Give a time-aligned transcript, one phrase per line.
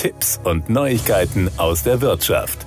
[0.00, 2.64] Tipps und Neuigkeiten aus der Wirtschaft.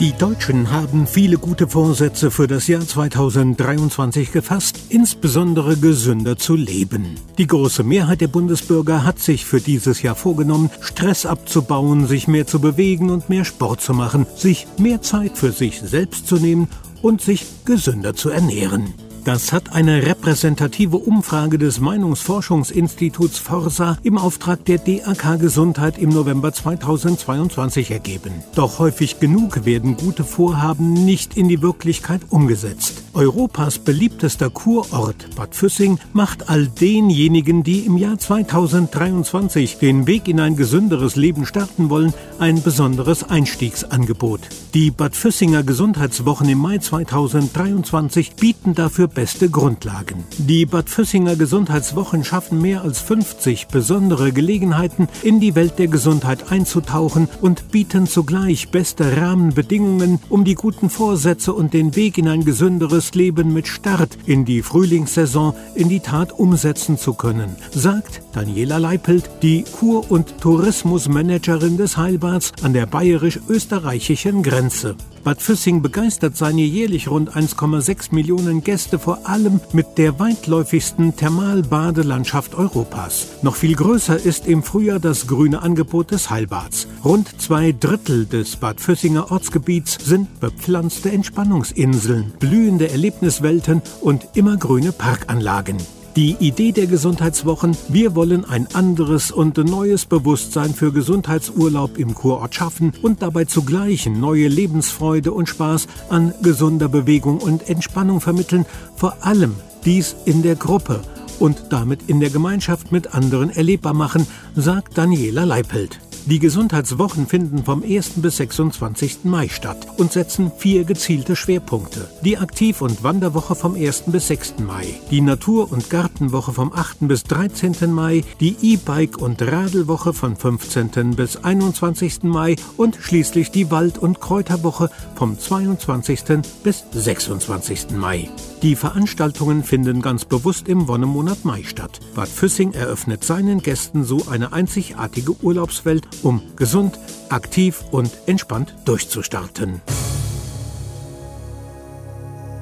[0.00, 7.16] Die Deutschen haben viele gute Vorsätze für das Jahr 2023 gefasst, insbesondere gesünder zu leben.
[7.36, 12.46] Die große Mehrheit der Bundesbürger hat sich für dieses Jahr vorgenommen, Stress abzubauen, sich mehr
[12.46, 16.68] zu bewegen und mehr Sport zu machen, sich mehr Zeit für sich selbst zu nehmen
[17.02, 18.94] und sich gesünder zu ernähren.
[19.26, 26.52] Das hat eine repräsentative Umfrage des Meinungsforschungsinstituts Forsa im Auftrag der DAK Gesundheit im November
[26.52, 28.44] 2022 ergeben.
[28.54, 33.02] Doch häufig genug werden gute Vorhaben nicht in die Wirklichkeit umgesetzt.
[33.16, 40.38] Europas beliebtester Kurort Bad Füssing macht all denjenigen, die im Jahr 2023 den Weg in
[40.38, 44.40] ein gesünderes Leben starten wollen, ein besonderes Einstiegsangebot.
[44.74, 50.24] Die Bad Füssinger Gesundheitswochen im Mai 2023 bieten dafür beste Grundlagen.
[50.36, 56.52] Die Bad Füssinger Gesundheitswochen schaffen mehr als 50 besondere Gelegenheiten, in die Welt der Gesundheit
[56.52, 62.44] einzutauchen und bieten zugleich beste Rahmenbedingungen, um die guten Vorsätze und den Weg in ein
[62.44, 68.78] gesünderes Leben mit Start in die Frühlingssaison in die Tat umsetzen zu können, sagt Daniela
[68.78, 74.96] Leipelt, die Kur- und Tourismusmanagerin des Heilbads an der bayerisch-österreichischen Grenze.
[75.26, 82.54] Bad Füssing begeistert seine jährlich rund 1,6 Millionen Gäste vor allem mit der weitläufigsten Thermalbadelandschaft
[82.54, 83.26] Europas.
[83.42, 86.86] Noch viel größer ist im Frühjahr das grüne Angebot des Heilbads.
[87.04, 95.78] Rund zwei Drittel des Bad Füssinger Ortsgebiets sind bepflanzte Entspannungsinseln, blühende Erlebniswelten und immergrüne Parkanlagen.
[96.16, 102.54] Die Idee der Gesundheitswochen, wir wollen ein anderes und neues Bewusstsein für Gesundheitsurlaub im Kurort
[102.54, 108.64] schaffen und dabei zugleich neue Lebensfreude und Spaß an gesunder Bewegung und Entspannung vermitteln,
[108.96, 111.02] vor allem dies in der Gruppe
[111.38, 116.00] und damit in der Gemeinschaft mit anderen erlebbar machen, sagt Daniela Leipelt.
[116.28, 118.14] Die Gesundheitswochen finden vom 1.
[118.16, 119.18] bis 26.
[119.22, 122.08] Mai statt und setzen vier gezielte Schwerpunkte.
[122.22, 124.04] Die Aktiv- und Wanderwoche vom 1.
[124.08, 124.54] bis 6.
[124.66, 127.06] Mai, die Natur- und Gartenwoche vom 8.
[127.06, 127.92] bis 13.
[127.92, 131.14] Mai, die E-Bike- und Radelwoche von 15.
[131.14, 132.24] bis 21.
[132.24, 136.42] Mai und schließlich die Wald- und Kräuterwoche vom 22.
[136.64, 137.96] bis 26.
[137.96, 138.28] Mai.
[138.62, 142.00] Die Veranstaltungen finden ganz bewusst im Wonnemonat Mai statt.
[142.14, 149.82] Bad Füssing eröffnet seinen Gästen so eine einzigartige Urlaubswelt, um gesund, aktiv und entspannt durchzustarten.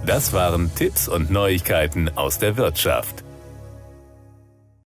[0.05, 3.24] Das waren Tipps und Neuigkeiten aus der Wirtschaft.